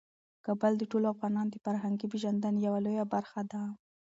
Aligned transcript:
کابل 0.45 0.73
د 0.77 0.83
ټولو 0.91 1.07
افغانانو 1.13 1.51
د 1.53 1.57
فرهنګي 1.65 2.07
پیژندنې 2.13 2.59
یوه 2.67 2.79
لویه 2.85 3.05
برخه 3.13 3.41
ده. 3.51 3.61